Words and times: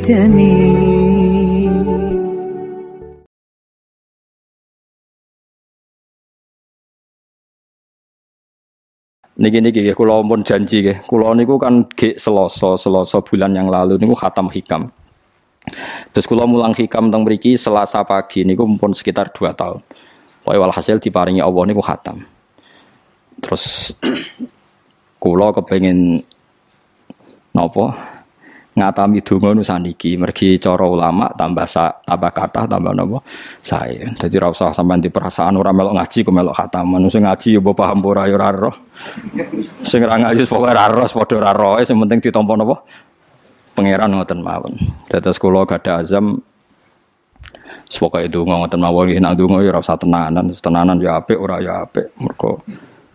ليتني 0.00 0.52
Niki 9.36 9.60
niki 9.60 9.84
ya 9.84 9.92
kula 9.92 10.24
pun 10.24 10.40
janji 10.40 10.80
nggih. 10.80 11.04
Kula 11.04 11.36
niku 11.36 11.60
kan 11.60 11.84
ge 11.92 12.16
Selasa, 12.16 12.72
Selasa 12.80 13.20
bulan 13.20 13.52
yang 13.52 13.68
lalu 13.68 14.00
niku 14.00 14.16
khatam 14.16 14.48
hikam. 14.48 14.88
Terus 16.16 16.24
kula 16.24 16.48
mulang 16.48 16.72
hikam 16.72 17.12
teng 17.12 17.20
mriki 17.20 17.52
Selasa 17.52 18.00
pagi 18.08 18.48
niku 18.48 18.64
pun 18.80 18.96
sekitar 18.96 19.28
2 19.36 19.52
tahun. 19.52 19.84
Pokoke 20.40 20.56
walhasil 20.56 20.96
diparingi 20.96 21.44
Allah 21.44 21.62
niku 21.68 21.84
khatam. 21.84 22.24
Terus 23.44 23.92
kula 25.20 25.52
kepengin 25.52 26.24
napa 27.52 27.92
ngatami 28.71 29.19
donga 29.19 29.49
nu 29.51 29.63
saniki. 29.63 30.15
Mergi 30.15 30.55
cara 30.55 30.87
ulama 30.87 31.27
tambah 31.35 31.67
sa, 31.67 31.91
tambah 32.07 32.31
kata 32.31 32.67
tambah 32.67 32.91
napa? 32.95 33.19
Saya 33.59 34.07
jadi 34.15 34.35
ora 34.39 34.49
usah 34.55 34.71
sampean 34.71 35.03
di 35.03 35.11
perasaan 35.11 35.59
ora 35.59 35.75
melok 35.75 35.99
ngaji 35.99 36.19
ku 36.23 36.31
melok 36.31 36.55
khataman 36.55 37.03
sing 37.11 37.27
ngaji 37.27 37.59
ya 37.59 37.61
paham 37.61 37.99
ora 38.07 38.23
ya 38.31 38.35
ora 38.39 38.49
roh. 38.55 38.75
Sing 39.83 39.99
ora 40.03 40.15
ngaji 40.19 40.47
pokoke 40.47 40.71
ora 40.71 40.85
roh 40.87 41.07
padha 41.07 41.35
ora 41.35 41.51
roh. 41.51 41.73
Sing 41.83 41.95
penting 41.99 42.19
ditampa 42.23 42.53
napa? 42.55 42.75
Pangeran 43.75 44.11
ngoten 44.11 44.39
mawon. 44.43 44.73
Dados 45.07 45.39
kula 45.39 45.63
gadah 45.67 46.03
azam 46.03 46.39
Sepokai 47.91 48.31
itu 48.31 48.47
ngoten 48.47 48.79
mawon. 48.79 49.11
Nek 49.11 49.35
donga 49.35 49.59
ya 49.59 49.75
ora 49.75 49.83
usah 49.83 49.99
tenanan. 49.99 50.47
Tenanan 50.55 50.95
ya 51.03 51.19
apik 51.19 51.35
ora 51.35 51.59
ya 51.59 51.83
apik. 51.83 52.15
Mergo 52.23 52.63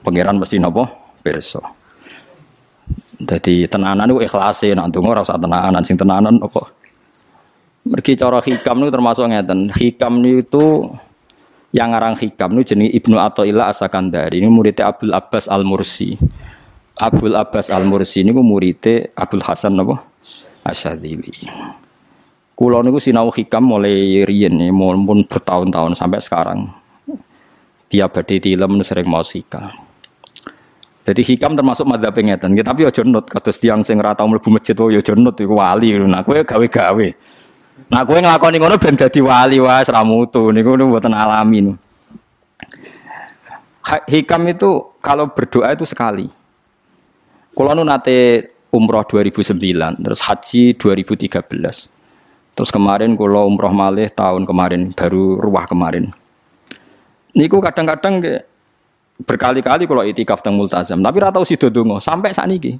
pangeran 0.04 0.37
mesti 0.37 0.60
napa? 0.60 0.84
Pirsa 1.24 1.76
jadi 3.16 3.64
tenanan 3.64 4.12
itu 4.12 4.20
ikhlas 4.28 4.60
sih, 4.60 4.76
nanti 4.76 5.00
ora 5.00 5.24
usah 5.24 5.40
tenanan, 5.40 5.80
sing 5.80 5.96
tenanan 5.96 6.36
apa? 6.36 6.68
Mergi 7.86 8.12
cara 8.18 8.42
hikam 8.42 8.82
itu 8.84 8.90
termasuk 8.92 9.24
ngeten. 9.30 9.72
Hikam 9.72 10.20
itu 10.26 10.90
yang 11.72 11.94
ngarang 11.94 12.18
hikam 12.18 12.50
itu 12.59 12.74
jenis 12.74 12.92
Ibnu 12.98 13.16
Athaillah 13.16 13.72
Asakandari. 13.72 14.42
Ini 14.42 14.50
muridnya 14.50 14.90
Abdul 14.90 15.14
Abbas 15.14 15.46
Al 15.48 15.62
Mursi. 15.62 16.18
Abdul 16.98 17.38
Abbas 17.38 17.70
Al 17.70 17.87
Mursi 17.87 18.26
ini 18.26 18.34
muridnya 18.34 19.06
Abdul 19.14 19.40
Hasan 19.40 19.78
apa? 19.80 20.02
Asyadili. 20.66 21.30
Kulo 22.59 22.82
niku 22.82 22.98
sinau 22.98 23.30
hikam 23.30 23.68
mulai 23.68 24.24
riyen 24.26 24.56
nih, 24.56 24.72
pun 24.72 25.22
bertahun-tahun 25.22 25.92
sampai 25.94 26.20
sekarang. 26.24 26.66
Dia 27.87 28.10
badhe 28.10 28.42
tilem 28.42 28.82
sering 28.82 29.06
mau 29.06 29.22
hikam. 29.22 29.85
Jadi 31.07 31.23
hikam 31.23 31.54
termasuk 31.54 31.87
madhab 31.87 32.10
pengetan. 32.10 32.51
Ya, 32.59 32.66
tapi 32.66 32.82
ojo 32.82 33.07
nut 33.07 33.30
kados 33.30 33.62
tiang 33.62 33.87
sing 33.87 34.02
ora 34.02 34.18
tau 34.18 34.26
mlebu 34.26 34.51
masjid 34.51 34.74
oh 34.74 34.90
ya 34.90 34.99
ojo 34.99 35.15
nut 35.15 35.38
wali. 35.38 35.95
Nah 36.02 36.26
kowe 36.26 36.35
gawe-gawe. 36.35 37.09
Nah 37.95 38.02
kowe 38.02 38.18
nglakoni 38.18 38.59
ngono 38.59 38.74
ben 38.74 38.99
dadi 38.99 39.23
wali 39.23 39.62
wae 39.62 39.87
ora 39.87 40.02
mutu 40.02 40.51
niku 40.51 40.74
mboten 40.74 41.15
alami. 41.15 41.79
Hikam 44.10 44.43
itu 44.51 44.99
kalau 44.99 45.30
berdoa 45.30 45.71
itu 45.71 45.87
sekali. 45.87 46.27
Kulo 47.54 47.71
nate 47.87 48.51
umroh 48.74 49.07
2009, 49.07 50.02
terus 50.02 50.21
haji 50.27 50.74
2013. 50.74 51.88
Terus 52.52 52.71
kemarin 52.74 53.15
kulo 53.15 53.46
umroh 53.46 53.71
malih 53.71 54.10
tahun 54.10 54.43
kemarin, 54.43 54.90
baru 54.90 55.38
ruah 55.38 55.71
kemarin. 55.71 56.10
Niku 57.32 57.62
kadang-kadang 57.62 58.21
berkali-kali 59.22 59.88
kalau 59.88 60.04
itikaf 60.04 60.45
teng 60.45 60.59
multazam, 60.59 61.00
tapi 61.00 61.16
ora 61.22 61.32
tau 61.32 61.46
sida 61.46 61.70
sampai 62.00 62.36
saat 62.36 62.52
ini. 62.52 62.76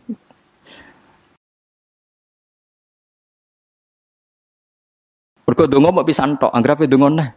Mergo 5.47 5.71
donga 5.71 5.95
mau 5.95 6.03
pisan 6.03 6.35
tok, 6.35 6.51
anggere 6.51 6.91
donga 6.91 7.09
neh. 7.23 7.29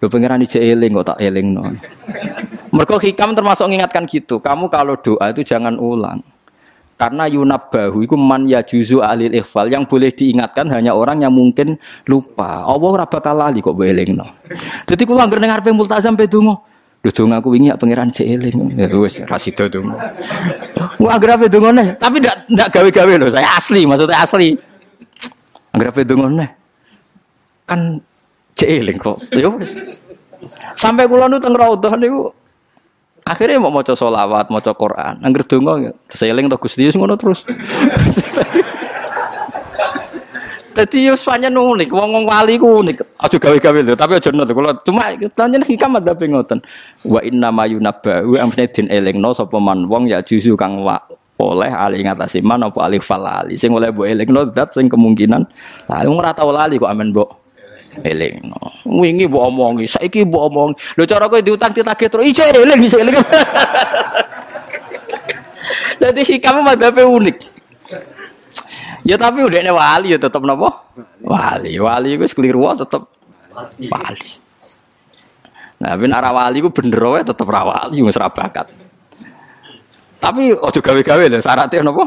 Lho 0.00 0.08
pangeran 0.08 0.40
ije 0.40 0.56
eling 0.56 0.96
kok 0.96 1.12
tak 1.14 1.18
elingno. 1.20 1.62
Mergo 2.72 2.96
hikam 2.96 3.36
termasuk 3.36 3.68
mengingatkan 3.68 4.08
gitu. 4.08 4.40
Kamu 4.40 4.72
kalau 4.72 4.96
doa 4.96 5.28
itu 5.28 5.44
jangan 5.44 5.76
ulang. 5.76 6.24
Karena 6.98 7.30
bahu 7.30 8.02
itu 8.02 8.18
man 8.18 8.42
ya 8.50 8.64
juzu 8.66 8.98
alil 8.98 9.30
ikhfal 9.30 9.70
yang 9.70 9.86
boleh 9.86 10.10
diingatkan 10.10 10.66
hanya 10.74 10.96
orang 10.96 11.22
yang 11.22 11.30
mungkin 11.30 11.78
lupa. 12.10 12.66
Allah 12.66 12.88
ora 12.88 13.06
bakal 13.06 13.38
lali 13.38 13.62
kok 13.62 13.78
elingno. 13.78 14.26
Dadi 14.82 15.06
kula 15.06 15.28
anggere 15.28 15.44
ning 15.44 15.52
arepe 15.54 15.70
multazam 15.70 16.18
pe. 16.18 16.26
Dong 16.98 17.32
aku 17.32 17.54
wingi 17.54 17.72
pangeran 17.78 18.10
cek 18.10 18.26
eling. 18.26 18.74
Ya 18.74 18.90
wis 18.92 19.22
ra 19.24 19.38
sida 19.38 19.70
dong. 19.70 19.94
Wah 20.98 21.14
agrape 21.14 21.46
dongone, 21.46 21.94
tapi 21.96 22.18
ndak 22.20 22.50
ndak 22.50 22.68
gawe-gawe 22.74 23.12
lho, 23.16 23.26
saya 23.30 23.48
asli, 23.54 23.86
maksudnya 23.86 24.18
asli. 24.18 24.58
Agrape 25.72 26.02
dongone. 26.04 26.46
Kan 27.64 28.02
cek 28.58 28.68
eling 28.68 28.98
kok. 28.98 29.16
Ya 29.30 29.48
wis. 29.48 30.02
Sampai 30.74 31.08
kula 31.08 31.30
nu 31.30 31.40
teng 31.40 31.54
raudhah 31.54 31.94
niku 31.96 32.34
akhirnya 33.24 33.62
mau 33.62 33.72
maca 33.72 33.94
selawat, 33.94 34.50
maca 34.50 34.72
Quran. 34.74 35.22
Angger 35.22 35.44
donga 35.46 35.94
seling 36.10 36.50
to 36.50 36.56
Gusti 36.60 36.90
ngono 36.92 37.14
terus. 37.14 37.46
Dadi 40.78 41.10
yo 41.10 41.18
pancen 41.18 41.58
unik, 41.58 41.90
wong-wong 41.90 42.22
wali 42.22 42.54
ku 42.54 42.78
unik. 42.86 43.18
Aja 43.18 43.34
gawe-gawe 43.34 43.78
lho, 43.82 43.98
tapi 43.98 44.14
aja 44.14 44.30
nut 44.30 44.46
kula. 44.46 44.78
Cuma 44.86 45.10
pancen 45.34 45.66
hikam 45.66 45.98
ada 45.98 46.14
ngoten. 46.14 46.62
Wa 47.02 47.18
inna 47.26 47.50
ma 47.50 47.66
yunabba 47.66 48.22
wa 48.22 48.38
amne 48.38 48.70
din 48.70 48.86
elingno 48.86 49.34
sapa 49.34 49.58
man 49.58 49.90
wong 49.90 50.06
ya 50.06 50.22
juzu 50.22 50.54
kang 50.54 50.78
wa 50.86 51.02
oleh 51.38 51.70
ali 51.70 52.02
ngatasi 52.02 52.42
man 52.42 52.66
apa 52.66 52.78
alih 52.82 52.98
falali 52.98 53.54
sing 53.54 53.70
oleh 53.70 53.94
mbok 53.94 54.06
elingno 54.10 54.50
dat 54.50 54.74
sing 54.74 54.90
kemungkinan 54.90 55.46
lah 55.86 56.02
wong 56.02 56.18
ora 56.18 56.34
tau 56.34 56.50
lali 56.50 56.82
kok 56.82 56.90
amen 56.90 57.14
mbok 57.14 57.30
elingno 58.02 58.58
wingi 58.82 59.30
mbok 59.30 59.42
omongi 59.46 59.86
saiki 59.86 60.26
mbok 60.26 60.42
omongi 60.50 60.74
lho 60.98 61.06
cara 61.06 61.30
kowe 61.30 61.38
diutang 61.38 61.70
ditagih 61.70 62.10
terus 62.10 62.26
ijo 62.26 62.42
eling 62.42 62.80
iso 62.82 62.98
eling 62.98 63.14
Jadi 65.98 66.22
hikam 66.30 66.62
madhabe 66.62 67.02
unik. 67.02 67.57
Ya 69.06 69.14
tapi 69.14 69.46
udah 69.46 69.58
ini 69.62 69.70
wali 69.70 70.08
ya 70.14 70.18
tetap 70.18 70.42
nopo 70.42 70.70
wali 71.22 71.78
wali 71.78 72.18
gue 72.18 72.28
keliru 72.30 72.66
tetap 72.74 73.06
wali. 73.54 74.30
Nah, 75.78 75.94
bin 75.94 76.10
arah 76.10 76.34
wali 76.34 76.58
gue 76.58 76.74
bener 76.74 77.22
ya 77.22 77.24
tetap 77.30 77.46
rawali 77.46 78.02
gue 78.02 78.10
serabakat. 78.10 78.74
Tapi 80.18 80.50
ojo 80.50 80.78
gawe-gawe 80.82 81.24
loh 81.30 81.38
syaratnya 81.38 81.86
nopo 81.86 82.04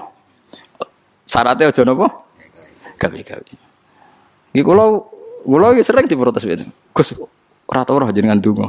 syaratnya 1.24 1.72
ojo 1.72 1.82
nopo 1.88 2.06
gawe-gawe. 3.00 3.52
Iki 4.52 4.64
kulo 4.68 4.86
kulo 5.48 5.68
sering 5.80 6.12
diprotes 6.12 6.44
itu. 6.44 6.68
Gus 6.92 7.16
rata 7.72 7.96
orang 7.96 8.12
jenengan 8.12 8.44
dungo. 8.44 8.68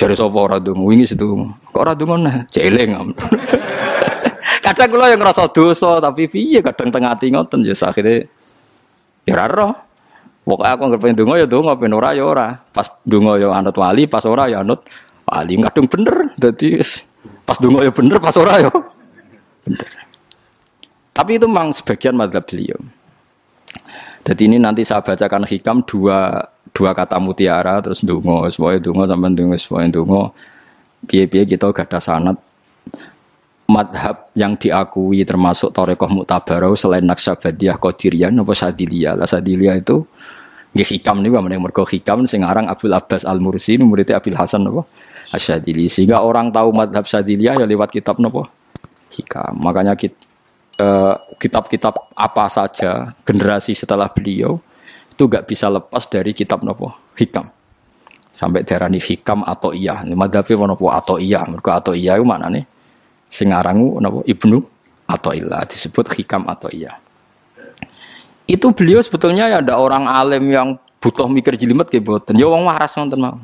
Jare 0.00 0.16
sapa 0.16 0.38
ora 0.40 0.56
dungo 0.56 0.88
wingi 0.88 1.04
situ. 1.04 1.28
Kok 1.68 1.76
ora 1.76 1.92
dungo 1.92 2.16
nah 2.16 2.48
celeng. 2.48 3.12
Kadang 4.70 4.94
kula 4.94 5.10
yang 5.10 5.20
ngerasa 5.20 5.50
dosa 5.50 5.98
tapi 5.98 6.30
piye 6.30 6.62
kadang 6.62 6.94
tengah 6.94 7.18
ati 7.18 7.34
ngoten 7.34 7.66
ya 7.66 7.74
akhire 7.74 8.30
ya 9.26 9.34
ora 9.34 9.46
roh. 9.50 9.74
Pokoke 10.40 10.66
aku 10.66 10.82
anggere 10.88 11.00
pengen 11.04 11.16
donga 11.20 11.34
ya 11.36 11.46
donga, 11.46 11.72
pengen 11.76 11.94
ora 11.94 12.10
ya 12.16 12.24
ora. 12.24 12.48
Pas 12.72 12.88
donga 13.04 13.36
ya 13.36 13.52
anut 13.52 13.76
wali, 13.76 14.08
pas 14.08 14.24
ora 14.24 14.48
ya 14.48 14.64
anut 14.64 14.82
wali. 15.28 15.54
Kadung 15.60 15.86
bener. 15.86 16.16
Dadi 16.38 16.80
pas 17.44 17.58
donga 17.60 17.86
ya 17.86 17.92
bener, 17.92 18.16
pas 18.18 18.34
ora 18.34 18.54
ya 18.58 18.70
bener. 18.70 19.88
Tapi 21.10 21.30
itu 21.36 21.46
memang 21.46 21.74
sebagian 21.74 22.16
madhab 22.16 22.42
beliau. 22.46 22.80
Jadi 24.24 24.42
ini 24.48 24.56
nanti 24.56 24.82
saya 24.82 25.04
bacakan 25.04 25.44
hikam 25.44 25.84
dua 25.84 26.40
dua 26.72 26.90
kata 26.94 27.18
mutiara 27.18 27.82
terus 27.82 28.00
dungo, 28.04 28.46
semuanya 28.48 28.80
dungo 28.80 29.02
sampai 29.04 29.30
dungo, 29.36 29.54
semuanya 29.58 29.88
dungo. 29.96 30.22
Biaya-biaya 31.04 31.44
kita 31.48 31.72
gak 31.72 31.88
ada 31.88 32.00
sanat 32.00 32.36
madhab 33.70 34.34
yang 34.34 34.58
diakui 34.58 35.22
termasuk 35.22 35.70
Torekoh 35.70 36.10
Muktabarau 36.10 36.74
selain 36.74 37.06
Naksabadiyah 37.06 37.78
Qadiriyah 37.78 38.34
nopo 38.34 38.50
Sadiliyah. 38.50 39.14
Lah 39.14 39.30
Sadiliyah 39.30 39.78
itu 39.78 40.02
nggih 40.74 40.88
hikam 40.98 41.22
nih 41.22 41.30
yang 41.30 41.62
mergo 41.62 41.86
hikam 41.86 42.26
sing 42.26 42.42
aran 42.42 42.66
Abdul 42.66 42.94
Abbas 42.94 43.22
Al 43.22 43.38
Mursi 43.38 43.78
muridnya 43.78 44.18
Abil 44.18 44.34
Hasan 44.34 44.66
nopo 44.66 44.90
Asyadili. 45.30 45.86
Sehingga 45.86 46.26
orang 46.26 46.50
tahu 46.50 46.74
madhab 46.74 47.06
Sadiliyah 47.06 47.62
ya 47.62 47.66
lewat 47.66 47.94
kitab 47.94 48.18
nopo 48.18 48.50
hikam. 49.14 49.54
Makanya 49.62 49.94
kit, 49.94 50.18
eh, 50.74 51.14
kitab-kitab 51.38 52.10
apa 52.18 52.50
saja 52.50 53.14
generasi 53.22 53.78
setelah 53.78 54.10
beliau 54.10 54.58
itu 55.14 55.22
gak 55.30 55.46
bisa 55.46 55.70
lepas 55.70 56.10
dari 56.10 56.34
kitab 56.34 56.66
nopo 56.66 56.90
hikam. 57.14 57.46
Sampai 58.34 58.66
darani 58.66 58.98
hikam 58.98 59.46
atau 59.46 59.70
iya 59.70 60.02
madhabnya 60.02 60.66
nopo 60.66 60.90
atau 60.90 61.22
iya 61.22 61.46
mergo 61.46 61.70
atau 61.70 61.94
iya 61.94 62.18
itu 62.18 62.26
mana 62.26 62.50
nih 62.50 62.79
sing 63.30 63.54
arangu 63.54 63.96
napa 64.02 64.26
Ibnu 64.26 64.58
atau 65.06 65.30
ilah 65.30 65.62
disebut 65.64 66.10
hikam 66.18 66.50
atau 66.50 66.66
iya. 66.68 66.98
Itu 68.50 68.74
beliau 68.74 68.98
sebetulnya 68.98 69.46
ya 69.46 69.62
ada 69.62 69.78
orang 69.78 70.10
alim 70.10 70.50
yang 70.50 70.68
butuh 70.98 71.30
mikir 71.30 71.54
jelimet 71.54 71.86
kayak 71.86 72.02
boten. 72.02 72.34
Ya 72.34 72.50
wong 72.50 72.66
waras 72.66 72.98
nonton 72.98 73.22
mau. 73.22 73.38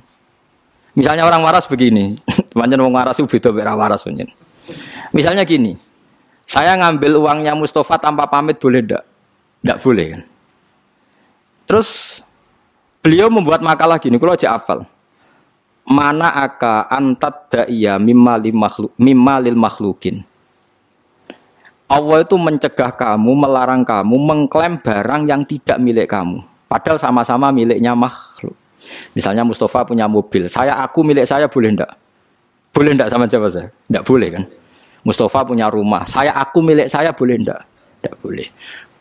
Misalnya 0.98 1.22
orang 1.22 1.46
waras 1.46 1.70
begini, 1.70 2.18
banyak 2.58 2.78
wong 2.82 2.94
waras 2.94 3.16
itu 3.22 3.28
beda 3.30 3.54
beda 3.54 3.72
waras 3.78 4.02
banyak. 4.02 4.26
Misalnya 5.14 5.46
gini, 5.46 5.78
saya 6.42 6.74
ngambil 6.74 7.20
uangnya 7.22 7.54
Mustafa 7.54 8.00
tanpa 8.02 8.26
pamit 8.26 8.58
boleh 8.58 8.82
ndak? 8.82 9.02
Ndak 9.62 9.78
boleh 9.82 10.06
kan? 10.10 10.22
Terus 11.66 12.20
beliau 13.02 13.30
membuat 13.30 13.62
makalah 13.62 13.98
gini, 14.02 14.18
kalau 14.18 14.34
aja 14.34 14.58
hafal. 14.58 14.88
Mana 15.86 16.34
aka 16.34 16.90
antat 16.90 17.46
da'iyya 17.46 18.02
mimma 18.02 18.42
lil 18.42 18.58
makhluk 18.58 18.90
mimma 18.98 19.38
lil 19.38 19.54
makhlukin. 19.54 20.26
Allah 21.86 22.26
itu 22.26 22.34
mencegah 22.34 22.90
kamu, 22.90 23.30
melarang 23.46 23.86
kamu 23.86 24.18
mengklaim 24.18 24.74
barang 24.82 25.22
yang 25.30 25.46
tidak 25.46 25.78
milik 25.78 26.10
kamu. 26.10 26.42
Padahal 26.66 26.98
sama-sama 26.98 27.54
miliknya 27.54 27.94
makhluk. 27.94 28.58
Misalnya 29.14 29.46
Mustafa 29.46 29.86
punya 29.86 30.10
mobil, 30.10 30.50
saya 30.50 30.74
aku 30.82 31.06
milik 31.06 31.22
saya 31.22 31.46
boleh 31.46 31.70
ndak? 31.78 31.90
Boleh 32.74 32.90
ndak 32.94 33.06
sama 33.06 33.30
siapa 33.30 33.46
saya? 33.50 33.70
Ndak 33.86 34.02
boleh 34.02 34.28
kan? 34.34 34.44
Mustafa 35.06 35.46
punya 35.46 35.70
rumah, 35.70 36.02
saya 36.10 36.34
aku 36.34 36.58
milik 36.58 36.90
saya 36.90 37.14
boleh 37.14 37.38
ndak? 37.38 37.62
Ndak 38.06 38.16
boleh. 38.22 38.48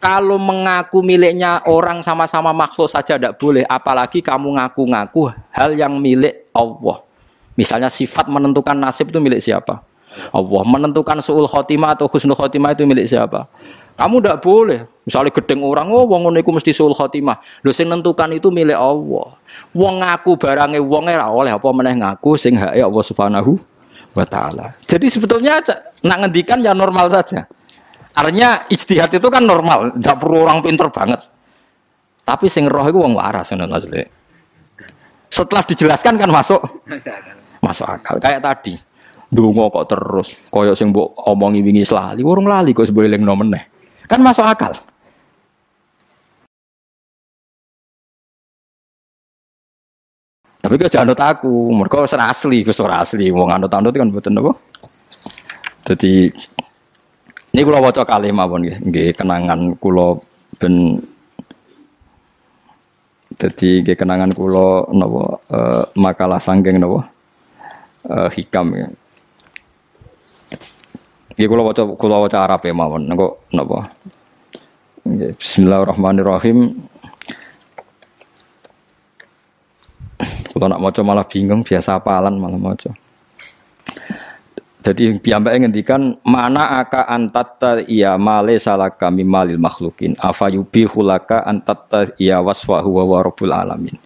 Kalau 0.02 0.38
mengaku 0.38 1.02
miliknya 1.02 1.66
orang 1.66 2.06
sama-sama 2.06 2.54
makhluk 2.54 2.86
saja 2.86 3.18
tidak 3.18 3.42
boleh, 3.42 3.66
apalagi 3.66 4.22
kamu 4.22 4.54
ngaku-ngaku 4.54 5.34
hal 5.50 5.74
yang 5.74 5.98
milik 5.98 6.46
Allah. 6.54 7.02
Misalnya 7.58 7.90
sifat 7.90 8.30
menentukan 8.30 8.76
nasib 8.76 9.10
itu 9.10 9.18
milik 9.18 9.42
siapa? 9.42 9.82
Allah. 10.30 10.62
Menentukan 10.68 11.24
suul 11.24 11.50
khotimah 11.50 11.98
atau 11.98 12.06
husnul 12.06 12.38
khotimah 12.38 12.78
itu 12.78 12.86
milik 12.86 13.08
siapa? 13.10 13.50
Kamu 13.96 14.20
tidak 14.20 14.44
boleh. 14.44 14.86
Misalnya 15.08 15.32
gedeng 15.32 15.64
orang, 15.64 15.88
oh 15.88 16.04
wong 16.04 16.28
ngono 16.28 16.44
mesti 16.44 16.76
suul 16.76 16.92
khotimah. 16.92 17.40
Lho 17.64 17.72
sing 17.72 17.88
nentukan 17.88 18.28
itu 18.36 18.52
milik 18.52 18.76
Allah. 18.76 19.28
Wong 19.72 20.04
ngaku 20.04 20.36
barangnya 20.36 20.84
wong 20.84 21.08
oleh 21.10 21.54
apa 21.56 21.68
meneh 21.72 21.96
ngaku 21.98 22.36
sing 22.36 22.60
hake 22.60 22.84
Allah 22.84 23.04
Subhanahu 23.08 23.56
wa 24.12 24.26
taala. 24.28 24.76
Jadi 24.84 25.08
sebetulnya 25.08 25.64
nak 26.04 26.18
ngendikan 26.28 26.60
ya 26.60 26.76
normal 26.76 27.08
saja. 27.08 27.48
Artinya 28.16 28.64
ijtihad 28.72 29.12
itu 29.12 29.28
kan 29.28 29.44
normal, 29.44 29.92
tidak 30.00 30.16
perlu 30.24 30.48
orang 30.48 30.64
pinter 30.64 30.88
banget. 30.88 31.20
Tapi 32.26 32.48
sing 32.48 32.66
roh 32.66 32.88
itu 32.88 32.98
wong 32.98 33.14
waras 33.14 33.52
ngono 33.52 33.70
maksudnya. 33.70 34.08
Setelah 35.28 35.64
dijelaskan 35.68 36.16
kan 36.16 36.30
masuk 36.32 36.64
masuk 37.60 37.86
akal. 37.86 38.16
Kayak 38.24 38.42
tadi. 38.42 38.74
Dungo 39.30 39.68
kok 39.68 39.92
terus 39.92 40.48
koyo 40.48 40.72
sing 40.78 40.96
mbok 40.96 41.12
omongi 41.28 41.60
wingi 41.60 41.84
lali, 41.92 42.24
urung 42.24 42.48
lali 42.48 42.72
kok 42.72 42.88
sebab 42.88 43.04
eling 43.04 43.26
meneh. 43.26 43.64
Kan 44.08 44.24
masuk 44.24 44.48
akal. 44.48 44.74
Tapi 50.66 50.82
kau 50.82 50.90
jangan 50.90 51.14
aku, 51.14 51.70
mereka 51.78 52.10
serasli, 52.10 52.66
kau 52.66 52.74
serasli, 52.74 53.30
wong 53.30 53.54
anut-anut 53.54 53.94
kan 53.94 54.10
betul 54.10 54.34
apa? 54.42 54.58
Jadi 55.86 56.34
ini 57.56 57.64
kulo 57.64 57.80
waca 57.80 58.04
kali 58.04 58.36
mawon 58.36 58.68
nggih, 58.68 58.78
nggih 58.84 59.10
kenangan 59.16 59.80
kulo 59.80 60.20
ben 60.60 61.00
dadi 63.32 63.80
nggih 63.80 63.96
kenangan 63.96 64.36
kulo 64.36 64.92
napa 64.92 65.40
uh, 65.56 65.88
makalah 65.96 66.36
sanggeng 66.36 66.84
napa 66.84 67.08
uh, 68.12 68.28
hikam 68.28 68.76
ya. 68.76 68.92
Nggih 71.40 71.48
kulo 71.48 71.64
waca 71.64 71.88
kulo 71.96 72.28
waca 72.28 72.44
Arab 72.44 72.60
ya 72.68 72.76
mawon 72.76 73.08
napa 73.08 73.40
napa. 73.56 73.88
Nggih 75.08 75.40
bismillahirrahmanirrahim. 75.40 76.76
Kalau 80.52 80.68
nak 80.72 80.84
maca 80.84 81.02
malah 81.08 81.24
bingung, 81.28 81.64
biasa 81.64 82.04
apalan 82.04 82.36
malah 82.36 82.60
maca. 82.60 82.92
Jadi 84.86 85.18
piyambake 85.18 85.66
ngendikan 85.66 86.14
mana 86.22 86.78
aka 86.78 87.10
antatta 87.10 87.82
iya 87.90 88.22
male 88.22 88.62
salaka 88.62 89.10
mimalil 89.10 89.58
makhlukin 89.58 90.14
afayubi 90.22 90.86
hulaka 90.86 91.42
antatta 91.42 92.14
iya 92.22 92.38
wasfahu 92.38 93.02
wa 93.02 93.18
rabbul 93.26 93.50
alamin. 93.50 93.98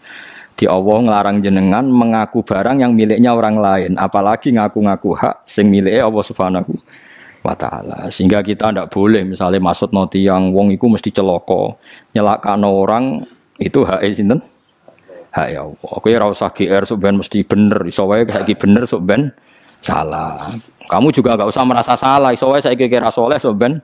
Di 0.55 0.71
Allah 0.71 1.03
ngelarang 1.03 1.43
jenengan 1.43 1.83
mengaku 1.83 2.47
barang 2.47 2.79
yang 2.79 2.95
miliknya 2.95 3.35
orang 3.35 3.59
lain, 3.59 3.99
apalagi 3.99 4.55
ngaku-ngaku 4.55 5.19
hak 5.19 5.43
sing 5.43 5.67
miliknya 5.67 6.07
Allah 6.07 6.23
Subhanahu 6.23 6.71
wa 7.43 7.55
taala. 7.59 8.07
Sehingga 8.07 8.39
kita 8.39 8.71
tidak 8.71 8.87
boleh 8.87 9.27
misalnya 9.27 9.59
maksud 9.59 9.91
noti 9.91 10.23
yang 10.23 10.55
wong 10.55 10.71
iku 10.71 10.87
mesti 10.87 11.11
celoko, 11.11 11.75
nyelakano 12.15 12.71
orang 12.71 13.27
itu 13.59 13.83
hak 13.83 13.99
sinten? 14.15 14.39
Hak 15.35 15.47
ya 15.51 15.67
Allah. 15.67 15.91
Kowe 15.99 16.11
ora 16.15 16.31
usah 16.31 16.55
GR 16.55 16.83
mesti 16.87 17.43
bener, 17.43 17.83
iso 17.83 18.07
saiki 18.07 18.55
bener 18.55 18.87
sok 18.87 19.03
ben 19.03 19.35
salah. 19.79 20.51
Kamu 20.87 21.11
juga 21.11 21.35
nggak 21.35 21.49
usah 21.49 21.63
merasa 21.65 21.93
salah. 21.95 22.31
Soalnya 22.35 22.71
saya 22.71 22.75
kira 22.75 23.09
soleh, 23.11 23.39
so 23.39 23.55
ben 23.55 23.79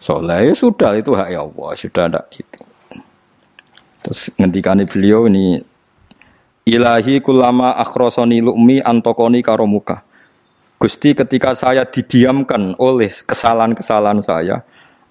soleh 0.00 0.50
ya 0.50 0.54
sudah 0.56 0.92
itu 0.98 1.16
hak 1.16 1.28
ya 1.32 1.40
Allah 1.44 1.70
sudah 1.76 2.02
ada 2.08 2.20
itu. 2.34 2.62
Terus 4.04 4.20
ngendikan 4.36 4.80
beliau 4.84 5.24
ini 5.28 5.64
ilahi 6.68 7.24
kulama 7.24 7.72
akhrosoni 7.80 8.44
lukmi 8.44 8.84
antokoni 8.84 9.40
karomuka. 9.40 10.04
Gusti 10.76 11.16
ketika 11.16 11.56
saya 11.56 11.88
didiamkan 11.88 12.76
oleh 12.76 13.08
kesalahan-kesalahan 13.08 14.20
saya, 14.20 14.60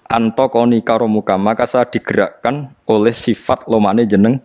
antokoni 0.06 0.78
karomuka, 0.86 1.34
maka 1.34 1.66
saya 1.66 1.90
digerakkan 1.90 2.70
oleh 2.86 3.10
sifat 3.10 3.66
lomane 3.66 4.06
jeneng 4.06 4.38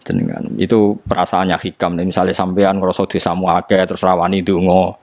jenengan. 0.00 0.40
Itu 0.56 0.96
perasaannya 1.04 1.60
hikam. 1.60 2.00
Misalnya 2.00 2.32
sampean 2.32 2.80
ngerasa 2.80 3.04
desa 3.04 3.36
muake 3.36 3.76
terus 3.84 4.00
rawani 4.00 4.40
dungo 4.40 4.96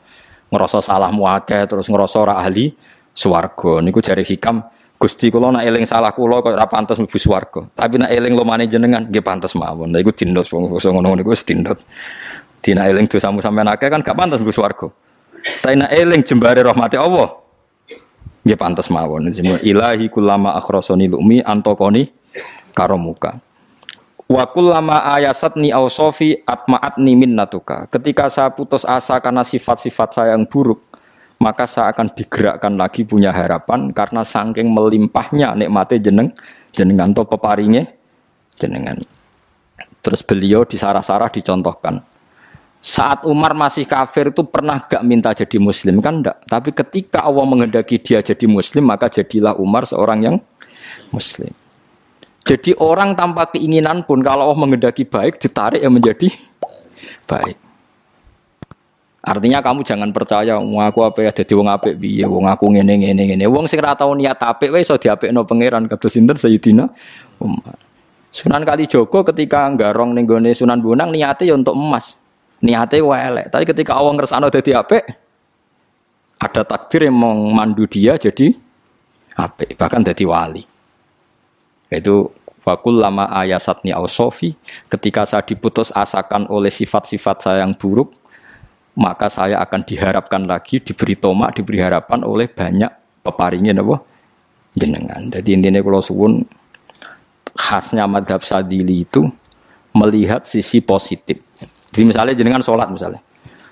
ngerasa 0.47 0.79
salah 0.79 1.11
muake 1.11 1.67
terus 1.67 1.87
ngerasa 1.91 2.15
ora 2.23 2.35
ahli 2.39 2.71
swarga. 3.11 3.83
Niku 3.83 3.99
jari 3.99 4.23
hikam 4.23 4.63
Gusti 4.97 5.29
kula 5.29 5.53
nak 5.53 5.61
eling 5.61 5.85
salah 5.85 6.09
kula 6.09 6.41
kok 6.41 6.57
ora 6.57 6.65
pantes 6.65 6.97
mlebu 6.97 7.17
swarga. 7.21 7.69
Tapi 7.77 8.01
nak 8.01 8.09
eling 8.09 8.33
lumane 8.33 8.65
jenengan 8.65 9.05
nggih 9.05 9.21
pantes 9.21 9.53
mawon. 9.53 9.93
Lha 9.93 10.01
iku 10.01 10.09
dindot 10.09 10.49
wong 10.49 10.73
ngono 10.73 11.13
niku 11.21 11.37
wis 11.37 11.45
dindot. 11.45 11.77
Dina 12.65 12.89
eling 12.89 13.05
dosamu 13.05 13.37
sampean 13.37 13.69
akeh 13.69 13.93
kan 13.93 14.01
gak 14.01 14.17
pantes 14.17 14.41
mlebu 14.41 14.53
swarga. 14.53 14.89
Tapi 15.61 15.75
nak 15.77 15.93
eling 15.93 16.25
jembare 16.25 16.65
rahmati 16.65 16.97
Allah 16.97 17.29
nggih 18.41 18.57
pantes 18.57 18.89
mawon. 18.89 19.29
Ilahi 19.61 20.09
kulama 20.09 20.57
akhrasani 20.57 21.13
lumi 21.13 21.45
antokoni 21.45 22.09
karomuka 22.73 23.37
Wa 24.27 24.43
kullama 24.51 25.07
ayasatni 25.07 25.71
ausofi 25.71 26.43
atma'atni 26.43 27.15
minnatuka. 27.15 27.87
Ketika 27.87 28.27
saya 28.27 28.51
putus 28.51 28.83
asa 28.83 29.23
karena 29.23 29.39
sifat-sifat 29.39 30.19
saya 30.19 30.35
yang 30.35 30.43
buruk, 30.43 30.83
maka 31.39 31.63
saya 31.63 31.95
akan 31.95 32.11
digerakkan 32.11 32.75
lagi 32.75 33.07
punya 33.07 33.31
harapan 33.31 33.93
karena 33.95 34.27
saking 34.27 34.67
melimpahnya 34.67 35.55
nikmatnya 35.55 35.97
jeneng 36.01 36.29
jenengan 36.75 37.15
to 37.15 37.23
peparinge 37.23 37.87
jenengan. 38.59 38.99
Terus 40.03 40.19
beliau 40.25 40.67
di 40.67 40.75
sarah-sarah 40.75 41.31
dicontohkan. 41.31 42.03
Saat 42.77 43.25
Umar 43.25 43.57
masih 43.57 43.89
kafir 43.89 44.29
itu 44.29 44.45
pernah 44.45 44.79
gak 44.79 45.01
minta 45.07 45.33
jadi 45.33 45.57
muslim 45.57 46.03
kan 46.03 46.21
enggak. 46.21 46.37
Tapi 46.45 46.75
ketika 46.75 47.25
Allah 47.25 47.47
menghendaki 47.47 47.95
dia 47.95 48.19
jadi 48.21 48.45
muslim 48.45 48.91
maka 48.91 49.07
jadilah 49.07 49.55
Umar 49.55 49.87
seorang 49.87 50.19
yang 50.19 50.35
muslim. 51.15 51.51
Jadi 52.47 52.71
orang 52.79 53.11
tanpa 53.11 53.51
keinginan 53.51 54.07
pun 54.07 54.23
kalau 54.23 54.47
Allah 54.47 54.59
mengendaki 54.63 55.03
baik 55.03 55.43
ditarik 55.43 55.83
yang 55.83 55.91
menjadi 55.91 56.31
baik. 57.27 57.59
Artinya 59.27 59.59
kamu 59.59 59.83
jangan 59.83 60.15
percaya 60.15 60.55
wong 60.55 60.79
aku 60.79 61.03
apa 61.03 61.27
ya 61.27 61.31
dadi 61.35 61.51
wong 61.51 61.67
apik 61.67 61.99
piye, 61.99 62.23
wong 62.23 62.47
aku 62.47 62.71
ngene 62.71 62.95
ngene 63.03 63.23
ngene. 63.27 63.45
Wong 63.51 63.67
sing 63.67 63.83
ora 63.83 63.91
tau 63.91 64.15
niat 64.15 64.39
apik 64.39 64.71
wae 64.71 64.87
iso 64.87 64.95
diapikno 64.95 65.43
pangeran 65.43 65.91
kados 65.91 66.15
sinten 66.15 66.39
Sayyidina 66.39 66.87
Umar. 67.43 67.75
Sunan 68.31 68.63
Kalijogo 68.63 69.27
ketika 69.27 69.67
nggarong 69.67 70.15
ning 70.15 70.23
gone 70.23 70.55
Sunan 70.55 70.79
Bonang 70.79 71.11
niate 71.11 71.43
ya 71.43 71.59
untuk 71.59 71.75
emas. 71.75 72.15
Niate 72.63 73.03
wae 73.03 73.19
elek, 73.19 73.51
tapi 73.51 73.67
ketika 73.67 73.99
Allah 73.99 74.15
ngersakno 74.15 74.47
dadi 74.47 74.71
apik 74.71 75.03
ada 76.39 76.61
takdir 76.63 77.11
yang 77.11 77.17
memandu 77.19 77.83
dia 77.83 78.15
jadi 78.15 78.55
apik, 79.35 79.75
bahkan 79.75 80.07
jadi 80.07 80.23
wali. 80.23 80.63
Itu 81.91 82.31
Wakul 82.67 82.99
lama 82.99 83.31
ayasatni 83.31 83.95
ausofi. 83.95 84.59
Ketika 84.91 85.23
saya 85.23 85.39
diputus 85.39 85.87
asakan 85.95 86.51
oleh 86.51 86.67
sifat-sifat 86.67 87.47
saya 87.47 87.63
yang 87.63 87.71
buruk 87.71 88.11
maka 88.97 89.29
saya 89.29 89.61
akan 89.61 89.85
diharapkan 89.85 90.43
lagi 90.49 90.81
diberi 90.81 91.13
tomak 91.13 91.53
diberi 91.53 91.79
harapan 91.79 92.25
oleh 92.25 92.49
banyak 92.49 92.89
peparingin 93.21 93.77
apa 93.77 94.01
jenengan. 94.73 95.29
Jadi 95.29 95.53
intinya 95.53 95.79
kalau 95.85 96.01
suwun 96.01 96.41
khasnya 97.53 98.09
madhab 98.09 98.41
sadili 98.41 99.05
itu 99.05 99.29
melihat 99.93 100.49
sisi 100.49 100.81
positif. 100.81 101.37
Jadi 101.93 102.03
misalnya 102.03 102.33
jenengan 102.33 102.65
sholat 102.65 102.89
misalnya 102.89 103.21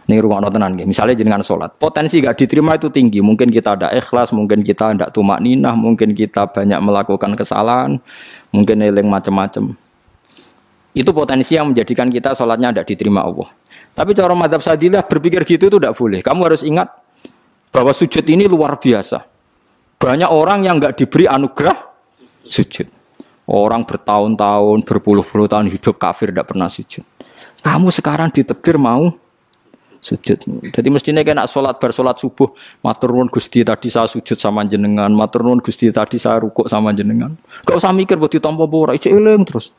ini 0.06 0.22
rumah 0.22 0.38
tenan 0.54 0.78
gitu. 0.78 0.86
Misalnya 0.86 1.18
jenengan 1.18 1.42
sholat, 1.42 1.82
potensi 1.82 2.22
gak 2.22 2.38
diterima 2.38 2.78
itu 2.78 2.94
tinggi. 2.94 3.26
Mungkin 3.26 3.50
kita 3.50 3.74
ada 3.74 3.90
ikhlas, 3.90 4.30
mungkin 4.30 4.62
kita 4.62 4.94
tidak 4.94 5.10
tumak 5.10 5.42
ninah, 5.42 5.74
mungkin 5.74 6.14
kita 6.14 6.46
banyak 6.46 6.78
melakukan 6.78 7.34
kesalahan, 7.34 7.98
mungkin 8.54 8.86
eling 8.86 9.10
macam-macam. 9.10 9.74
Itu 10.94 11.12
potensi 11.12 11.58
yang 11.58 11.74
menjadikan 11.74 12.08
kita 12.14 12.38
sholatnya 12.38 12.72
tidak 12.72 12.86
diterima 12.88 13.26
Allah. 13.26 13.50
Tapi 13.98 14.14
cara 14.14 14.32
madhab 14.38 14.62
sadilah 14.62 15.04
berpikir 15.04 15.42
gitu 15.44 15.68
itu 15.68 15.78
tidak 15.82 15.98
boleh. 15.98 16.20
Kamu 16.22 16.42
harus 16.46 16.62
ingat 16.62 16.88
bahwa 17.74 17.92
sujud 17.92 18.24
ini 18.30 18.46
luar 18.46 18.78
biasa. 18.78 19.26
Banyak 20.00 20.30
orang 20.30 20.70
yang 20.70 20.78
nggak 20.78 21.02
diberi 21.02 21.26
anugerah 21.26 21.76
sujud. 22.46 22.88
Orang 23.46 23.86
bertahun-tahun, 23.86 24.86
berpuluh-puluh 24.86 25.50
tahun 25.50 25.70
hidup 25.70 25.98
kafir 25.98 26.30
tidak 26.30 26.50
pernah 26.54 26.70
sujud. 26.70 27.04
Kamu 27.66 27.90
sekarang 27.90 28.30
ditegir 28.30 28.78
mau 28.78 29.10
sujud. 30.06 30.38
Jadi 30.70 30.88
mestinya 30.94 31.26
kena 31.26 31.50
sholat 31.50 31.82
bersolat 31.82 32.22
subuh, 32.22 32.54
matur 32.86 33.18
nuwun 33.18 33.34
Gusti 33.34 33.66
tadi 33.66 33.90
saya 33.90 34.06
sujud 34.06 34.38
sama 34.38 34.62
jenengan, 34.70 35.10
matur 35.10 35.42
nuwun 35.42 35.66
Gusti 35.66 35.90
tadi 35.90 36.22
saya 36.22 36.38
rukuk 36.38 36.70
sama 36.70 36.94
jenengan. 36.94 37.34
Gak 37.66 37.82
usah 37.82 37.90
mikir 37.90 38.22
buat 38.22 38.30
ditompo 38.30 38.70
itu 38.94 39.10
eling 39.10 39.42
terus. 39.50 39.74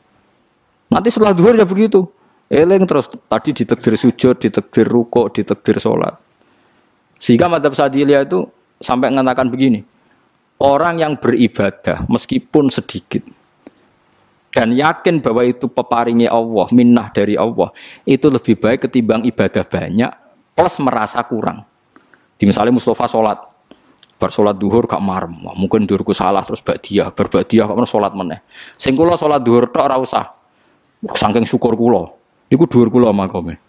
Nanti 0.91 1.07
setelah 1.07 1.31
duhur 1.31 1.55
ya 1.55 1.63
begitu. 1.63 2.03
Eling 2.51 2.83
terus 2.83 3.07
tadi 3.07 3.55
ditegir 3.55 3.95
sujud, 3.95 4.35
ditegir 4.39 4.87
rukuk, 4.87 5.31
ditegir 5.31 5.79
sholat. 5.79 6.19
Sehingga 7.15 7.47
madhab 7.47 7.71
Sadiliyah 7.73 8.27
itu 8.27 8.43
sampai 8.83 9.09
mengatakan 9.09 9.47
begini. 9.47 9.81
Orang 10.57 10.97
yang 10.97 11.15
beribadah 11.21 12.09
meskipun 12.09 12.73
sedikit 12.73 13.21
dan 14.57 14.73
yakin 14.73 15.21
bahwa 15.21 15.45
itu 15.45 15.69
peparingnya 15.69 16.33
Allah, 16.33 16.65
minnah 16.73 17.13
dari 17.13 17.37
Allah, 17.37 17.69
itu 18.09 18.25
lebih 18.25 18.57
baik 18.57 18.89
ketimbang 18.89 19.21
ibadah 19.29 19.61
banyak 19.61 20.09
plus 20.57 20.81
merasa 20.81 21.21
kurang. 21.21 21.61
Di 22.41 22.49
misalnya 22.49 22.73
Mustafa 22.73 23.05
sholat, 23.05 23.37
bersolat 24.17 24.57
duhur 24.57 24.89
gak 24.89 24.97
marem, 24.97 25.45
mungkin 25.53 25.85
duhurku 25.85 26.09
salah 26.09 26.41
terus 26.41 26.65
badiah, 26.65 27.13
berbadiah 27.13 27.69
kok 27.69 27.77
sholat 27.85 28.17
meneh. 28.17 28.41
Sing 28.73 28.97
kula 28.97 29.13
sholat 29.13 29.45
duhur 29.45 29.69
tok 29.69 29.85
ora 29.85 30.01
usah. 30.01 30.25
Saking 31.05 31.45
syukur 31.45 31.77
kula. 31.77 32.09
Iku 32.49 32.65
duhur 32.65 32.89
kula 32.89 33.13
makome. 33.13 33.61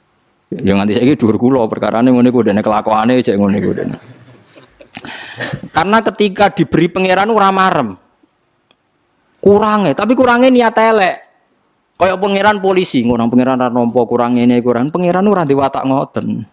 Ya 0.49 0.73
nganti 0.73 0.97
saiki 0.97 1.21
duhur 1.21 1.37
kula 1.37 1.69
perkarane 1.69 2.09
ngene 2.09 2.33
ku 2.33 2.41
dene 2.41 2.65
kelakuane 2.65 3.21
cek 3.21 3.37
ngene 3.37 3.61
ku. 3.61 3.77
Karena 5.69 6.01
ketika 6.01 6.49
diberi 6.49 6.89
pangeran 6.89 7.29
ora 7.29 7.53
marem. 7.53 8.08
Kurangnya, 9.39 9.95
tapi 9.95 10.19
kurangnya 10.19 10.51
niat 10.51 10.75
elek. 10.75 11.17
Kayak 11.99 12.19
pangeran 12.23 12.59
polisi, 12.63 13.03
ngurang 13.03 13.27
pangeran 13.27 13.59
nompo 13.75 14.07
kurang 14.07 14.39
ini 14.39 14.63
kurang 14.63 14.91
pangeran 14.91 15.27
ora 15.27 15.43
diwatak 15.43 15.83
ngoten. 15.83 16.47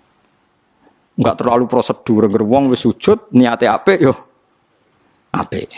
Enggak 1.15 1.37
terlalu 1.37 1.65
prosedur 1.69 2.27
gerbong 2.27 2.73
wis 2.73 2.81
sujud 2.81 3.29
niatnya 3.29 3.77
yo. 4.01 4.13
Ape. 5.31 5.69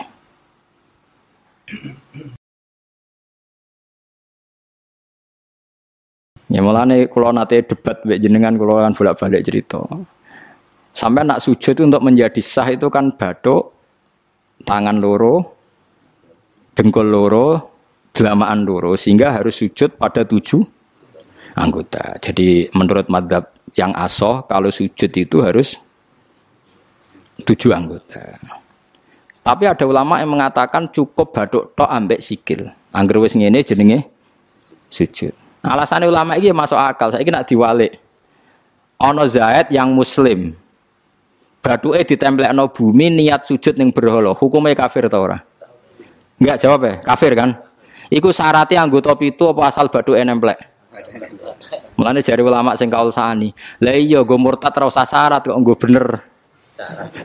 Ya 6.48 6.64
mulane 6.64 7.12
kalau 7.12 7.36
nate 7.36 7.60
debat 7.60 8.00
jenengan 8.08 8.56
kalau 8.56 8.80
kan 8.80 8.96
bolak-balik 8.96 9.44
cerita. 9.44 9.84
Sampai 10.96 11.28
nak 11.28 11.44
sujud 11.44 11.76
untuk 11.84 12.02
menjadi 12.02 12.40
sah 12.40 12.72
itu 12.72 12.88
kan 12.88 13.12
batuk, 13.14 13.76
tangan 14.64 14.98
loro, 14.98 15.57
dengkul 16.78 17.10
loro, 17.10 17.74
delamaan 18.14 18.62
loro 18.62 18.94
sehingga 18.94 19.34
harus 19.34 19.58
sujud 19.58 19.98
pada 19.98 20.22
tujuh 20.22 20.62
anggota. 21.58 22.22
Jadi 22.22 22.70
menurut 22.78 23.10
madhab 23.10 23.50
yang 23.74 23.90
asoh 23.98 24.46
kalau 24.46 24.70
sujud 24.70 25.10
itu 25.10 25.42
harus 25.42 25.82
tujuh 27.42 27.74
anggota. 27.74 28.38
Tapi 29.42 29.64
ada 29.66 29.84
ulama 29.90 30.22
yang 30.22 30.38
mengatakan 30.38 30.92
cukup 30.94 31.34
baduk 31.34 31.74
tok 31.74 31.90
ambek 31.90 32.22
sikil. 32.22 32.70
Angger 32.94 33.18
wis 33.24 33.34
ngene 33.34 33.66
jenenge 33.66 34.06
sujud. 34.92 35.34
Alasannya 35.64 36.12
ulama 36.12 36.36
ini 36.38 36.54
masuk 36.54 36.78
akal. 36.78 37.10
Saya 37.10 37.24
nak 37.28 37.48
diwalik. 37.48 37.96
Ono 39.00 39.24
Zaid 39.30 39.72
yang 39.72 39.94
muslim. 39.94 40.52
Baduke 41.64 42.04
ditemplekno 42.04 42.72
bumi 42.72 43.08
niat 43.12 43.48
sujud 43.48 43.80
ning 43.80 43.92
berhala. 43.96 44.36
Hukumnya 44.36 44.76
kafir 44.76 45.08
ta 45.08 45.20
ora? 45.20 45.47
Enggak 46.38 46.58
jawab 46.62 46.80
ya, 46.86 46.94
kafir 47.02 47.34
kan? 47.34 47.58
Iku 48.08 48.32
syaratnya 48.32 48.86
anggota 48.86 49.12
pitu 49.18 49.52
apa 49.52 49.68
asal 49.68 49.92
badu 49.92 50.16
enemplek? 50.16 50.56
Mulane 51.98 52.22
jari 52.22 52.42
ulama 52.46 52.78
sing 52.78 52.94
kaul 52.94 53.10
sani. 53.10 53.50
Lah 53.82 53.98
iya 53.98 54.22
gue 54.22 54.38
murtad 54.38 54.72
ora 54.78 54.88
usah 54.88 55.04
syarat 55.04 55.42
kok 55.44 55.58
gue 55.58 55.76
bener. 55.76 56.06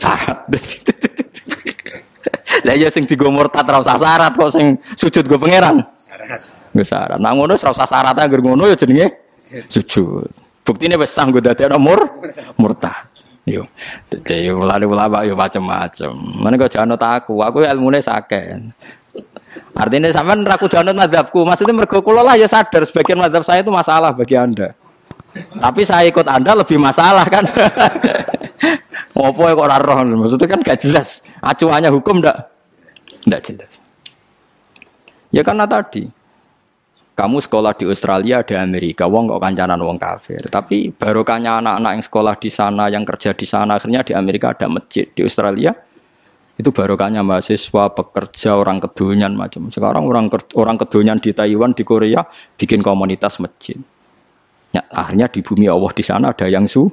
Syarat. 0.00 0.48
Lah 2.66 2.74
iya 2.76 2.88
sing 2.88 3.04
digo 3.04 3.28
murtad 3.28 3.68
ora 3.68 3.84
usah 3.84 4.00
syarat 4.00 4.32
kok 4.32 4.50
sing 4.50 4.80
sujud 4.96 5.28
gue 5.28 5.38
pangeran. 5.38 5.84
Syarat. 6.08 6.40
Gue 6.72 6.86
syarat. 6.88 7.18
Nah 7.20 7.36
ngono 7.36 7.54
ora 7.54 7.70
usah 7.70 7.86
syarat 7.86 8.16
agar 8.16 8.40
ngono 8.40 8.64
ya 8.64 8.74
jenenge 8.74 9.28
sujud. 9.68 10.32
Buktine 10.64 10.96
wis 10.96 11.12
sah 11.12 11.28
gue 11.28 11.44
dadi 11.44 11.68
mur 11.76 12.00
murtad. 12.56 13.12
Yo, 13.42 13.66
yo 14.30 14.62
ulama 14.62 14.86
ulama 14.86 15.18
yo 15.26 15.34
macam-macam. 15.34 16.14
Mana 16.14 16.54
kau 16.54 16.70
jangan 16.70 16.94
aku, 16.94 17.42
aku 17.42 17.66
ilmunya 17.66 17.98
sakit. 17.98 18.70
Artinya 19.72 20.08
sampean 20.12 20.44
raku 20.44 20.68
janut 20.68 20.96
madhabku. 20.96 21.44
Maksudnya 21.44 21.76
mergo 21.76 22.00
kula 22.00 22.24
lah 22.24 22.36
ya 22.36 22.48
sadar 22.48 22.84
sebagian 22.84 23.20
madhab 23.20 23.44
saya 23.44 23.64
itu 23.64 23.72
masalah 23.72 24.12
bagi 24.12 24.36
Anda. 24.36 24.76
Tapi 25.32 25.82
saya 25.88 26.08
ikut 26.08 26.28
Anda 26.28 26.52
lebih 26.52 26.76
masalah 26.76 27.24
kan. 27.28 27.44
Ngopo 29.16 29.44
kok 29.44 29.64
ora 29.64 29.76
roh? 29.80 30.04
Maksudnya 30.04 30.48
kan 30.48 30.60
gak 30.60 30.78
jelas. 30.80 31.24
Acuannya 31.40 31.88
hukum 31.92 32.20
ndak? 32.20 32.36
Ndak 33.28 33.40
jelas. 33.44 33.72
Ya 35.32 35.40
karena 35.40 35.64
tadi 35.64 36.08
kamu 37.12 37.44
sekolah 37.44 37.76
di 37.76 37.84
Australia 37.88 38.40
di 38.40 38.56
Amerika, 38.56 39.04
wong 39.04 39.28
kok 39.28 39.40
kancanan 39.40 39.80
wong 39.84 40.00
kafir. 40.00 40.40
Tapi 40.48 40.92
barokahnya 40.92 41.60
anak-anak 41.60 41.92
yang 42.00 42.04
sekolah 42.04 42.34
di 42.40 42.50
sana, 42.52 42.88
yang 42.88 43.04
kerja 43.04 43.36
di 43.36 43.44
sana, 43.44 43.76
akhirnya 43.76 44.00
di 44.04 44.12
Amerika 44.16 44.52
ada 44.52 44.68
masjid. 44.68 45.08
Di 45.12 45.24
Australia 45.24 45.76
itu 46.60 46.68
barokahnya 46.68 47.24
mahasiswa, 47.24 47.96
pekerja, 47.96 48.60
orang 48.60 48.78
kedonyan 48.78 49.32
macam. 49.32 49.72
Sekarang 49.72 50.04
orang 50.04 50.28
orang 50.52 50.76
kedonyan 50.76 51.16
di 51.16 51.32
Taiwan, 51.32 51.72
di 51.72 51.82
Korea 51.82 52.20
bikin 52.60 52.84
komunitas 52.84 53.40
masjid. 53.40 53.80
Ya, 54.72 54.84
akhirnya 54.92 55.28
di 55.28 55.40
bumi 55.40 55.68
Allah 55.68 55.92
di 55.92 56.04
sana 56.04 56.32
ada 56.32 56.48
yang 56.48 56.68
su 56.68 56.88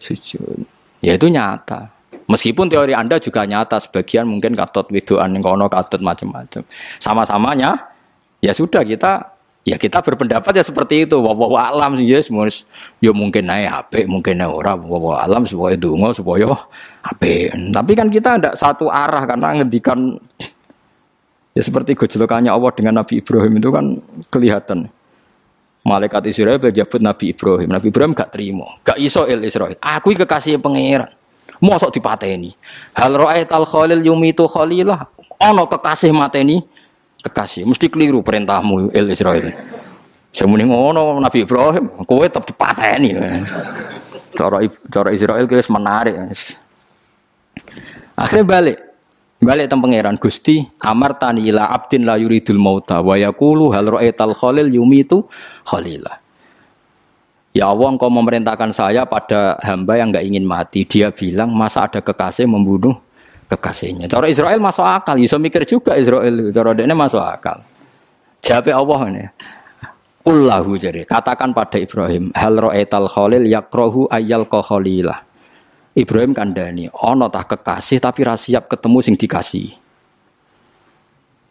sujud. 0.00 0.64
Ya 1.00 1.16
itu 1.16 1.28
nyata. 1.28 1.88
Meskipun 2.30 2.70
teori 2.70 2.94
Anda 2.94 3.18
juga 3.18 3.42
nyata, 3.42 3.80
sebagian 3.82 4.28
mungkin 4.28 4.54
katut 4.54 4.86
widoan 4.92 5.34
kono 5.42 5.66
katut 5.66 5.98
macam-macam. 5.98 6.62
Sama-samanya 7.02 7.90
ya 8.38 8.52
sudah 8.54 8.86
kita 8.86 9.39
ya 9.64 9.76
kita 9.76 10.00
berpendapat 10.00 10.52
ya 10.56 10.64
seperti 10.64 11.08
itu. 11.08 11.16
Wawa 11.20 11.72
alam 11.72 11.96
sih 12.00 12.06
yes 12.08 12.32
ya 13.00 13.12
mungkin 13.12 13.48
naik 13.48 13.68
HP 13.68 13.92
mungkin 14.08 14.40
naik 14.40 14.52
ora. 14.52 14.72
Wawa 14.76 15.24
alam 15.24 15.44
supaya 15.44 15.76
dungo 15.76 16.12
supaya 16.16 16.48
HP 17.04 17.52
tapi 17.72 17.92
kan 17.96 18.08
kita 18.08 18.36
tidak 18.40 18.54
satu 18.56 18.88
arah 18.88 19.24
karena 19.28 19.60
ngendikan 19.60 20.16
ya 21.56 21.62
seperti 21.62 21.96
gejolokannya 21.96 22.50
Allah 22.52 22.70
dengan 22.72 23.04
Nabi 23.04 23.20
Ibrahim 23.20 23.52
itu 23.60 23.68
kan 23.72 23.84
kelihatan. 24.32 24.88
Malaikat 25.80 26.28
Israel 26.28 26.60
berjabut 26.60 27.00
Nabi 27.00 27.32
Ibrahim. 27.32 27.72
Nabi 27.72 27.88
Ibrahim 27.88 28.12
gak 28.12 28.36
terima. 28.36 28.68
Gak 28.84 29.00
iso 29.00 29.24
il 29.24 29.48
Israel. 29.48 29.80
Aku 29.80 30.12
kekasih 30.12 30.60
pangeran. 30.60 31.08
Mosok 31.56 31.88
dipateni. 31.88 32.52
Hal 32.92 33.16
ra'aital 33.16 33.64
khalil 33.64 34.04
yumitu 34.04 34.44
khalilah. 34.44 35.08
Ono 35.40 35.64
kekasih 35.64 36.12
mateni 36.12 36.60
kekasih. 37.24 37.68
Mesti 37.68 37.86
keliru 37.92 38.24
perintahmu 38.24 38.92
El 38.92 39.12
Israel. 39.12 39.52
Semuni 40.30 40.62
ngono 40.62 41.18
Nabi 41.18 41.42
Ibrahim, 41.42 42.06
kowe 42.06 42.22
tetap 42.22 42.46
dipateni. 42.46 43.18
Cara 44.30 44.62
cara 44.86 45.10
Israel 45.10 45.44
guys 45.50 45.66
menarik. 45.66 46.14
Akhirnya 48.14 48.46
balik. 48.46 48.78
Balik 49.40 49.72
teng 49.72 49.80
pangeran 49.80 50.20
Gusti 50.20 50.60
Amar 50.84 51.16
tani 51.16 51.48
abdin 51.48 52.04
la 52.04 52.20
yuridul 52.20 52.60
mauta 52.60 53.00
wa 53.00 53.16
yaqulu 53.16 53.72
hal 53.72 53.88
ra'aital 53.88 54.36
khalil 54.36 54.68
yumitu 54.68 55.24
khalilah. 55.64 56.20
Ya 57.50 57.66
Allah 57.66 57.88
engkau 57.90 58.12
memerintahkan 58.12 58.70
saya 58.70 59.02
pada 59.08 59.58
hamba 59.64 59.98
yang 59.98 60.14
enggak 60.14 60.28
ingin 60.28 60.44
mati. 60.46 60.86
Dia 60.86 61.10
bilang 61.10 61.50
masa 61.50 61.88
ada 61.88 61.98
kekasih 61.98 62.46
membunuh 62.46 63.00
kekasihnya. 63.50 64.06
Cara 64.06 64.30
Israel 64.30 64.62
masuk 64.62 64.86
akal, 64.86 65.18
bisa 65.18 65.36
mikir 65.36 65.66
juga 65.66 65.98
Israel. 65.98 66.54
Cara 66.54 66.70
dia 66.72 66.94
masuk 66.94 67.18
akal. 67.18 67.60
Jawab 68.40 68.66
Allah 68.70 69.00
ini. 69.10 69.24
Kullahu 70.20 70.76
jadi 70.76 71.08
katakan 71.08 71.56
pada 71.56 71.80
Ibrahim 71.80 72.28
hal 72.36 72.52
ro'etal 72.60 73.08
khalil 73.08 73.44
yakrohu 73.48 74.04
ayal 74.12 74.44
khalilah. 74.46 75.24
Ibrahim 75.96 76.36
kandani 76.36 76.86
ono 76.92 77.26
tak 77.32 77.56
kekasih 77.56 77.98
tapi 77.98 78.22
rasiap 78.22 78.68
ketemu 78.68 78.98
sing 79.00 79.16
dikasih. 79.16 79.74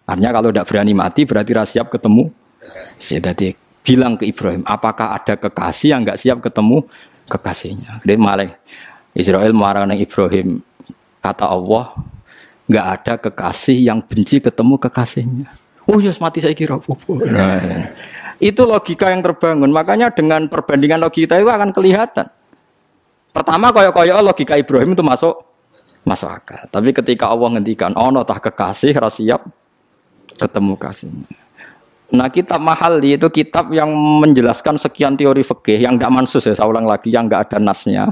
Artinya 0.06 0.32
kalau 0.34 0.50
tidak 0.53 0.65
berani 0.70 0.94
mati 0.94 1.22
berarti 1.25 1.51
rasiap 1.53 1.89
ketemu. 1.89 2.29
Jadi 3.01 3.58
bilang 3.82 4.13
ke 4.18 4.29
Ibrahim, 4.29 4.62
apakah 4.70 5.18
ada 5.18 5.34
kekasih 5.34 5.98
yang 5.98 6.01
nggak 6.06 6.22
siap 6.22 6.38
ketemu 6.41 6.86
kekasihnya? 7.25 8.06
Dia 8.06 8.18
malah 8.22 8.53
Israel 9.18 9.53
marah 9.53 9.86
Ibrahim, 9.89 10.62
Kata 11.19 11.51
Allah, 11.51 11.95
nggak 12.69 12.85
ada 12.85 13.13
kekasih 13.19 13.77
yang 13.89 13.99
benci 14.05 14.39
ketemu 14.39 14.79
kekasihnya. 14.79 15.47
Oh 15.89 15.97
ya 15.97 16.13
mati 16.21 16.38
saya 16.38 16.53
kira 16.53 16.77
nah, 16.77 17.89
itu 18.38 18.61
logika 18.61 19.09
yang 19.09 19.25
terbangun. 19.25 19.73
Makanya 19.73 20.13
dengan 20.13 20.45
perbandingan 20.45 21.01
logika 21.01 21.33
itu 21.41 21.49
akan 21.49 21.73
kelihatan. 21.73 22.29
Pertama 23.33 23.73
koyok-koyok 23.73 24.21
logika 24.21 24.53
Ibrahim 24.53 24.93
itu 24.93 25.01
masuk 25.01 25.33
masuk 26.05 26.29
akal. 26.29 26.61
Tapi 26.69 26.93
ketika 26.93 27.33
Allah 27.33 27.57
ngendikan, 27.57 27.97
oh 27.97 28.13
no 28.13 28.21
tah 28.21 28.38
kekasih 28.38 28.93
rasiap 29.01 29.49
ketemu 30.38 30.77
kasihnya. 30.77 31.29
Nah 32.09 32.29
kitab 32.33 32.57
Mahali 32.61 33.17
itu 33.17 33.29
kitab 33.29 33.69
yang 33.69 33.89
menjelaskan 33.93 34.81
sekian 34.81 35.13
teori 35.13 35.45
fikih 35.45 35.85
yang 35.85 35.97
tidak 35.97 36.13
mansus 36.13 36.41
ya, 36.45 36.57
saya 36.57 36.65
ulang 36.65 36.89
lagi, 36.89 37.13
yang 37.13 37.29
nggak 37.29 37.49
ada 37.49 37.57
nasnya. 37.61 38.09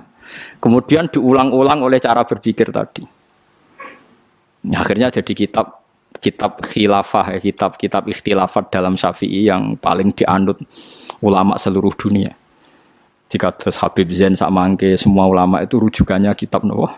Kemudian 0.58 1.08
diulang-ulang 1.10 1.86
oleh 1.86 2.00
cara 2.02 2.24
berpikir 2.26 2.70
tadi. 2.74 3.04
Nah, 4.68 4.84
akhirnya 4.84 5.14
jadi 5.14 5.34
kitab 5.34 5.80
kitab 6.18 6.60
khilafah 6.66 7.38
ya, 7.38 7.40
kitab 7.40 7.78
kitab 7.78 8.04
ikhtilafat 8.10 8.74
dalam 8.74 8.98
syafi'i 8.98 9.48
yang 9.48 9.78
paling 9.78 10.10
dianut 10.12 10.58
ulama 11.22 11.56
seluruh 11.56 11.94
dunia. 11.94 12.34
Jika 13.28 13.52
terus 13.54 13.78
Habib 13.84 14.08
Zain 14.16 14.34
sama 14.34 14.64
Angke 14.64 14.96
semua 14.96 15.28
ulama 15.28 15.60
itu 15.60 15.78
rujukannya 15.78 16.32
kitab 16.34 16.64
Nawa 16.64 16.96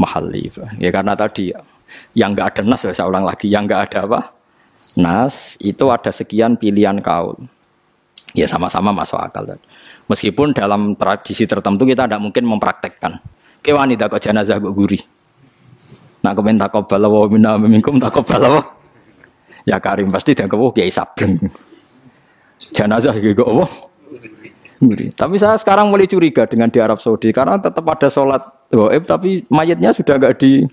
Mahali. 0.00 0.48
Ya 0.80 0.88
karena 0.88 1.12
tadi 1.12 1.52
yang 2.16 2.32
nggak 2.32 2.56
ada 2.56 2.62
nas 2.64 2.82
ya, 2.84 2.92
saya 2.92 3.08
ulang 3.08 3.24
lagi, 3.24 3.46
yang 3.52 3.68
nggak 3.68 3.92
ada 3.92 3.98
apa 4.08 4.20
nas 4.98 5.54
itu 5.60 5.86
ada 5.92 6.10
sekian 6.10 6.56
pilihan 6.58 6.98
kaul. 7.04 7.36
Ya 8.36 8.44
sama-sama 8.48 8.92
masuk 8.92 9.16
akal. 9.16 9.56
Meskipun 10.08 10.56
dalam 10.56 10.96
tradisi 10.96 11.44
tertentu 11.44 11.84
kita 11.84 12.08
tidak 12.08 12.20
mungkin 12.24 12.48
mempraktekkan. 12.48 13.20
Ke 13.60 13.76
wanita 13.76 14.08
kok 14.08 14.24
jenazah 14.24 14.56
kok 14.56 14.72
gurih. 14.72 15.04
Nak 16.24 16.32
komen 16.34 16.56
takobal 16.56 17.04
wa 17.06 17.28
minna 17.28 17.60
minkum 17.60 18.00
takobal 18.00 18.64
Ya 19.68 19.76
Karim 19.76 20.08
pasti 20.08 20.32
dia 20.32 20.48
kau 20.48 20.72
kiai 20.72 20.88
sableng. 20.88 21.36
Jenazah 22.72 23.12
gitu 23.20 23.44
kok 23.44 23.68
Gurih. 24.78 25.10
Tapi 25.12 25.36
saya 25.36 25.58
sekarang 25.58 25.90
mulai 25.90 26.06
curiga 26.06 26.46
dengan 26.46 26.70
di 26.70 26.78
Arab 26.78 27.02
Saudi 27.02 27.34
karena 27.34 27.58
tetap 27.58 27.82
ada 27.84 28.06
sholat 28.06 28.40
goib 28.70 29.04
tapi 29.04 29.42
mayatnya 29.50 29.90
sudah 29.90 30.16
agak 30.16 30.38
di 30.38 30.64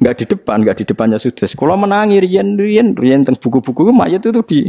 nggak 0.00 0.14
di 0.18 0.24
depan, 0.24 0.56
nggak 0.64 0.76
di 0.80 0.84
depannya 0.88 1.18
sudah. 1.20 1.44
Kalau 1.44 1.76
menangi 1.76 2.18
rian 2.24 2.56
rian 2.56 2.96
rian 2.96 3.22
tentang 3.22 3.38
buku-buku 3.38 3.92
mayat 3.92 4.24
itu 4.24 4.42
di. 4.48 4.60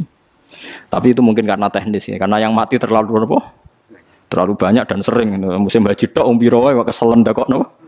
Tapi 0.90 1.14
itu 1.14 1.22
mungkin 1.22 1.46
karena 1.46 1.68
teknis 1.70 2.08
ya, 2.10 2.18
karena 2.20 2.42
yang 2.42 2.52
mati 2.56 2.80
terlalu 2.80 3.24
apa? 3.24 3.54
Terlalu 4.26 4.54
banyak 4.58 4.86
dan 4.90 5.00
sering. 5.06 5.38
Musim 5.62 5.86
haji 5.86 6.06
tok 6.10 6.26
umbiro 6.26 6.66
wae 6.66 6.74
keselen 6.84 7.22
kok 7.22 7.46
no. 7.48 7.85